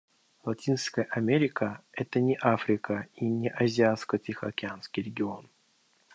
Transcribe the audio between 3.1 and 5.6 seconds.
и не Азиатско-Тихоокеанский регион.